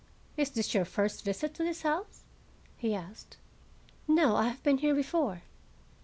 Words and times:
"Is 0.35 0.49
this 0.49 0.73
your 0.73 0.83
first 0.83 1.23
visit 1.23 1.53
to 1.53 1.63
this 1.63 1.83
house?" 1.83 2.23
he 2.75 2.95
asked. 2.95 3.37
"No; 4.07 4.35
I 4.35 4.47
have 4.47 4.63
been 4.63 4.79
here 4.79 4.95
before." 4.95 5.43